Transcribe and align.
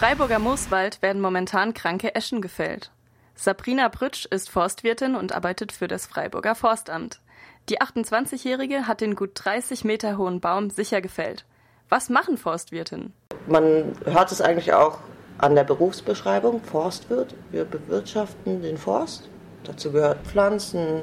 Freiburger 0.00 0.38
Mooswald 0.38 1.02
werden 1.02 1.20
momentan 1.20 1.74
kranke 1.74 2.14
Eschen 2.14 2.40
gefällt. 2.40 2.90
Sabrina 3.34 3.88
Brütsch 3.88 4.26
ist 4.26 4.50
Forstwirtin 4.50 5.14
und 5.14 5.32
arbeitet 5.32 5.72
für 5.72 5.88
das 5.88 6.06
Freiburger 6.06 6.54
Forstamt. 6.54 7.20
Die 7.68 7.80
28-Jährige 7.80 8.86
hat 8.86 9.00
den 9.00 9.14
gut 9.14 9.30
30 9.34 9.84
Meter 9.84 10.18
hohen 10.18 10.40
Baum 10.40 10.70
sicher 10.70 11.00
gefällt. 11.00 11.44
Was 11.88 12.08
machen 12.08 12.36
Forstwirtinnen? 12.36 13.12
Man 13.46 13.92
hört 14.04 14.32
es 14.32 14.40
eigentlich 14.40 14.72
auch 14.72 14.98
an 15.38 15.54
der 15.54 15.64
Berufsbeschreibung, 15.64 16.62
Forstwirt. 16.62 17.34
Wir 17.50 17.64
bewirtschaften 17.64 18.62
den 18.62 18.76
Forst. 18.76 19.28
Dazu 19.64 19.92
gehört 19.92 20.26
Pflanzen, 20.26 21.02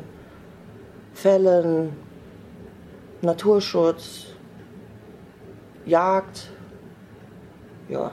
Fällen, 1.14 1.96
Naturschutz, 3.22 4.28
Jagd, 5.86 6.50
ja, 7.88 8.12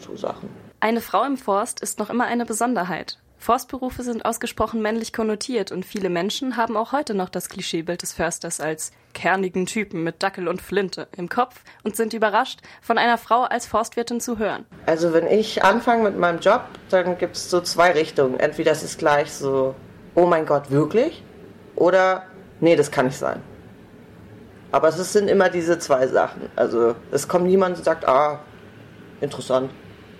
so 0.00 0.16
Sachen. 0.16 0.48
Eine 0.80 1.00
Frau 1.00 1.24
im 1.24 1.36
Forst 1.36 1.80
ist 1.80 1.98
noch 1.98 2.10
immer 2.10 2.26
eine 2.26 2.46
Besonderheit. 2.46 3.18
Forstberufe 3.38 4.02
sind 4.02 4.24
ausgesprochen 4.24 4.82
männlich 4.82 5.12
konnotiert 5.12 5.70
und 5.70 5.84
viele 5.84 6.10
Menschen 6.10 6.56
haben 6.56 6.76
auch 6.76 6.92
heute 6.92 7.14
noch 7.14 7.28
das 7.28 7.48
Klischeebild 7.48 8.02
des 8.02 8.12
Försters 8.12 8.60
als 8.60 8.90
kernigen 9.14 9.66
Typen 9.66 10.02
mit 10.02 10.22
Dackel 10.22 10.48
und 10.48 10.60
Flinte 10.60 11.08
im 11.16 11.28
Kopf 11.28 11.62
und 11.84 11.96
sind 11.96 12.14
überrascht, 12.14 12.60
von 12.82 12.98
einer 12.98 13.16
Frau 13.16 13.42
als 13.42 13.66
Forstwirtin 13.66 14.20
zu 14.20 14.38
hören. 14.38 14.66
Also 14.86 15.12
wenn 15.12 15.26
ich 15.28 15.64
anfange 15.64 16.02
mit 16.02 16.18
meinem 16.18 16.40
Job, 16.40 16.62
dann 16.90 17.16
gibt 17.16 17.36
es 17.36 17.48
so 17.48 17.60
zwei 17.60 17.92
Richtungen. 17.92 18.38
Entweder 18.40 18.72
es 18.72 18.82
ist 18.82 18.98
gleich 18.98 19.32
so, 19.32 19.74
oh 20.14 20.26
mein 20.26 20.44
Gott, 20.44 20.70
wirklich? 20.70 21.22
Oder, 21.76 22.24
nee, 22.60 22.74
das 22.74 22.90
kann 22.90 23.06
nicht 23.06 23.18
sein. 23.18 23.40
Aber 24.72 24.88
es 24.88 25.12
sind 25.12 25.28
immer 25.28 25.48
diese 25.48 25.78
zwei 25.78 26.08
Sachen. 26.08 26.50
Also 26.56 26.96
es 27.12 27.28
kommt 27.28 27.46
niemand 27.46 27.78
und 27.78 27.84
sagt, 27.84 28.06
ah, 28.06 28.40
interessant 29.20 29.70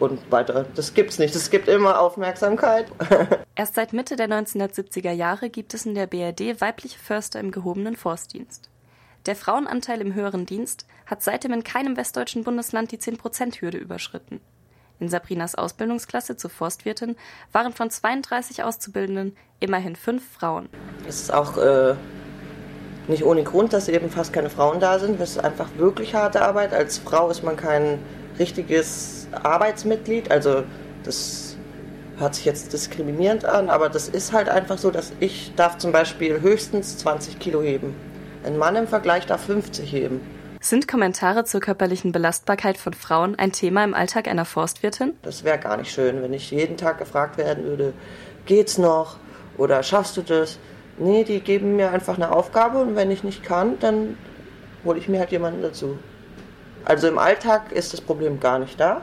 und 0.00 0.30
weiter. 0.30 0.66
Das 0.74 0.94
gibt's 0.94 1.18
nicht. 1.18 1.34
Es 1.34 1.50
gibt 1.50 1.68
immer 1.68 2.00
Aufmerksamkeit. 2.00 2.86
Erst 3.54 3.74
seit 3.74 3.92
Mitte 3.92 4.16
der 4.16 4.28
1970er 4.28 5.12
Jahre 5.12 5.50
gibt 5.50 5.74
es 5.74 5.86
in 5.86 5.94
der 5.94 6.06
BRD 6.06 6.60
weibliche 6.60 6.98
Förster 6.98 7.40
im 7.40 7.50
gehobenen 7.50 7.96
Forstdienst. 7.96 8.68
Der 9.26 9.36
Frauenanteil 9.36 10.00
im 10.00 10.14
höheren 10.14 10.46
Dienst 10.46 10.86
hat 11.06 11.22
seitdem 11.22 11.52
in 11.52 11.64
keinem 11.64 11.96
westdeutschen 11.96 12.44
Bundesland 12.44 12.92
die 12.92 12.98
10%-Hürde 12.98 13.78
überschritten. 13.78 14.40
In 15.00 15.08
Sabrinas 15.08 15.54
Ausbildungsklasse 15.54 16.36
zur 16.36 16.50
Forstwirtin 16.50 17.16
waren 17.52 17.72
von 17.72 17.90
32 17.90 18.64
Auszubildenden 18.64 19.36
immerhin 19.60 19.96
fünf 19.96 20.22
Frauen. 20.28 20.68
Es 21.06 21.20
ist 21.20 21.32
auch 21.32 21.56
äh, 21.56 21.94
nicht 23.06 23.24
ohne 23.24 23.44
Grund, 23.44 23.72
dass 23.72 23.88
eben 23.88 24.10
fast 24.10 24.32
keine 24.32 24.50
Frauen 24.50 24.80
da 24.80 24.98
sind. 24.98 25.20
Das 25.20 25.30
ist 25.30 25.38
einfach 25.38 25.68
wirklich 25.76 26.14
harte 26.14 26.42
Arbeit. 26.42 26.72
Als 26.72 26.98
Frau 26.98 27.30
ist 27.30 27.42
man 27.42 27.56
kein 27.56 27.98
richtiges 28.38 29.17
Arbeitsmitglied. 29.32 30.30
Also 30.30 30.64
das 31.04 31.56
hört 32.18 32.34
sich 32.34 32.44
jetzt 32.44 32.72
diskriminierend 32.72 33.44
an, 33.44 33.70
aber 33.70 33.88
das 33.88 34.08
ist 34.08 34.32
halt 34.32 34.48
einfach 34.48 34.78
so, 34.78 34.90
dass 34.90 35.12
ich 35.20 35.52
darf 35.56 35.78
zum 35.78 35.92
Beispiel 35.92 36.40
höchstens 36.40 36.98
20 36.98 37.38
Kilo 37.38 37.62
heben. 37.62 37.94
Ein 38.44 38.56
Mann 38.56 38.76
im 38.76 38.88
Vergleich 38.88 39.26
darf 39.26 39.44
50 39.44 39.92
heben. 39.92 40.20
Sind 40.60 40.88
Kommentare 40.88 41.44
zur 41.44 41.60
körperlichen 41.60 42.10
Belastbarkeit 42.10 42.78
von 42.78 42.92
Frauen 42.92 43.38
ein 43.38 43.52
Thema 43.52 43.84
im 43.84 43.94
Alltag 43.94 44.26
einer 44.26 44.44
Forstwirtin? 44.44 45.14
Das 45.22 45.44
wäre 45.44 45.58
gar 45.58 45.76
nicht 45.76 45.92
schön, 45.92 46.20
wenn 46.20 46.32
ich 46.32 46.50
jeden 46.50 46.76
Tag 46.76 46.98
gefragt 46.98 47.38
werden 47.38 47.64
würde, 47.64 47.92
geht's 48.46 48.76
noch 48.76 49.18
oder 49.56 49.82
schaffst 49.84 50.16
du 50.16 50.22
das? 50.22 50.58
Nee, 50.98 51.22
die 51.22 51.40
geben 51.40 51.76
mir 51.76 51.92
einfach 51.92 52.16
eine 52.16 52.32
Aufgabe 52.32 52.78
und 52.78 52.96
wenn 52.96 53.12
ich 53.12 53.22
nicht 53.22 53.44
kann, 53.44 53.78
dann 53.78 54.16
hole 54.84 54.98
ich 54.98 55.08
mir 55.08 55.20
halt 55.20 55.30
jemanden 55.30 55.62
dazu. 55.62 55.96
Also 56.84 57.06
im 57.06 57.18
Alltag 57.18 57.70
ist 57.70 57.92
das 57.92 58.00
Problem 58.00 58.40
gar 58.40 58.58
nicht 58.58 58.80
da. 58.80 59.02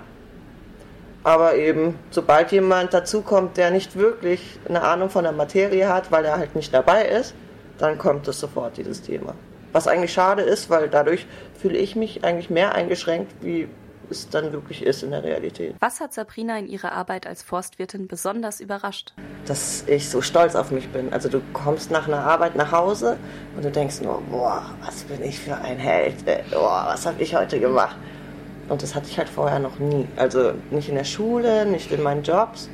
Aber 1.26 1.56
eben, 1.56 1.98
sobald 2.12 2.52
jemand 2.52 2.94
dazukommt, 2.94 3.58
der 3.58 3.72
nicht 3.72 3.96
wirklich 3.98 4.60
eine 4.70 4.84
Ahnung 4.84 5.10
von 5.10 5.24
der 5.24 5.34
Materie 5.34 5.90
hat, 5.90 6.12
weil 6.12 6.24
er 6.24 6.38
halt 6.38 6.56
nicht 6.56 6.72
dabei 6.72 7.04
ist, 7.04 7.34
dann 7.80 7.98
kommt 7.98 8.28
es 8.28 8.40
sofort, 8.40 8.78
dieses 8.78 9.02
Thema. 9.02 9.34
Was 9.74 9.88
eigentlich 9.88 10.14
schade 10.14 10.44
ist, 10.44 10.70
weil 10.70 10.88
dadurch 10.88 11.26
fühle 11.60 11.80
ich 11.80 11.96
mich 11.96 12.24
eigentlich 12.24 12.52
mehr 12.52 12.76
eingeschränkt, 12.76 13.34
wie 13.42 13.68
es 14.12 14.30
dann 14.30 14.54
wirklich 14.54 14.84
ist 14.84 15.02
in 15.02 15.10
der 15.10 15.24
Realität. 15.24 15.74
Was 15.80 16.00
hat 16.00 16.14
Sabrina 16.14 16.60
in 16.60 16.68
ihrer 16.68 16.92
Arbeit 16.92 17.26
als 17.26 17.42
Forstwirtin 17.42 18.08
besonders 18.08 18.60
überrascht? 18.60 19.16
Dass 19.48 19.84
ich 19.88 20.08
so 20.08 20.22
stolz 20.22 20.54
auf 20.54 20.70
mich 20.70 20.90
bin. 20.90 21.12
Also 21.12 21.28
du 21.28 21.42
kommst 21.54 21.90
nach 21.90 22.08
einer 22.08 22.24
Arbeit 22.24 22.56
nach 22.56 22.72
Hause 22.72 23.18
und 23.56 23.66
du 23.66 23.72
denkst 23.72 24.02
nur, 24.02 24.22
boah, 24.30 24.64
was 24.86 25.04
bin 25.06 25.24
ich 25.24 25.40
für 25.40 25.56
ein 25.56 25.80
Held, 25.80 26.28
ey. 26.28 26.44
boah, 26.52 26.86
was 26.88 27.08
habe 27.08 27.20
ich 27.24 27.36
heute 27.36 27.60
gemacht? 27.60 27.98
Und 28.68 28.82
das 28.82 28.96
hatte 28.96 29.08
ich 29.10 29.18
halt 29.18 29.30
vorher 29.30 29.60
noch 29.60 29.80
nie. 29.80 30.08
Also 30.16 30.54
nicht 30.72 30.90
in 30.90 30.96
der 30.96 31.04
Schule, 31.04 31.66
nicht 31.66 31.92
in 31.92 32.02
meinen 32.02 32.24
Jobs, 32.24 32.70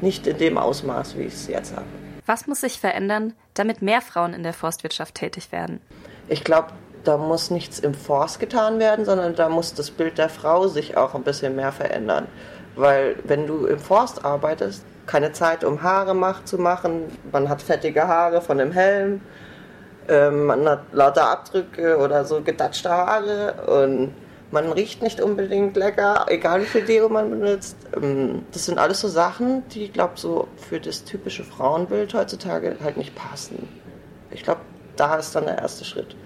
nicht 0.00 0.26
in 0.26 0.38
dem 0.38 0.58
Ausmaß, 0.58 1.16
wie 1.16 1.22
ich 1.22 1.34
es 1.34 1.48
jetzt 1.48 1.74
habe. 1.74 1.86
Was 2.24 2.46
muss 2.46 2.62
sich 2.62 2.80
verändern, 2.80 3.34
damit 3.54 3.82
mehr 3.82 4.00
Frauen 4.00 4.34
in 4.34 4.42
der 4.42 4.52
Forstwirtschaft 4.52 5.14
tätig 5.14 5.52
werden? 5.52 5.80
Ich 6.28 6.42
glaube, 6.42 6.70
da 7.04 7.16
muss 7.16 7.50
nichts 7.50 7.78
im 7.78 7.94
Forst 7.94 8.40
getan 8.40 8.78
werden, 8.78 9.04
sondern 9.04 9.34
da 9.36 9.48
muss 9.48 9.74
das 9.74 9.90
Bild 9.90 10.18
der 10.18 10.28
Frau 10.28 10.66
sich 10.66 10.96
auch 10.96 11.14
ein 11.14 11.22
bisschen 11.22 11.54
mehr 11.54 11.70
verändern. 11.70 12.26
Weil 12.74 13.16
wenn 13.24 13.46
du 13.46 13.66
im 13.66 13.78
Forst 13.78 14.24
arbeitest, 14.24 14.84
keine 15.06 15.32
Zeit, 15.32 15.62
um 15.62 15.82
Haare 15.82 16.14
macht, 16.14 16.48
zu 16.48 16.58
machen, 16.58 17.04
man 17.30 17.48
hat 17.48 17.62
fettige 17.62 18.08
Haare 18.08 18.42
von 18.42 18.58
dem 18.58 18.72
Helm, 18.72 19.20
ähm, 20.08 20.46
man 20.46 20.68
hat 20.68 20.80
lauter 20.92 21.30
Abdrücke 21.30 21.96
oder 21.96 22.24
so 22.24 22.40
gedatschte 22.42 22.90
Haare 22.90 23.54
und 23.84 24.12
man 24.50 24.72
riecht 24.72 25.02
nicht 25.02 25.20
unbedingt 25.20 25.76
lecker, 25.76 26.26
egal 26.28 26.62
wie 26.62 26.66
viel 26.66 26.84
Deo 26.84 27.08
man 27.08 27.30
benutzt. 27.30 27.76
Ähm, 27.94 28.44
das 28.52 28.66
sind 28.66 28.78
alles 28.78 29.00
so 29.00 29.08
Sachen, 29.08 29.68
die, 29.68 29.88
glaube, 29.88 30.14
so 30.16 30.48
für 30.56 30.80
das 30.80 31.04
typische 31.04 31.44
Frauenbild 31.44 32.14
heutzutage 32.14 32.76
halt 32.82 32.96
nicht 32.96 33.14
passen. 33.14 33.68
Ich 34.30 34.42
glaube, 34.42 34.60
da 34.96 35.16
ist 35.16 35.34
dann 35.34 35.44
der 35.44 35.58
erste 35.58 35.84
Schritt. 35.84 36.16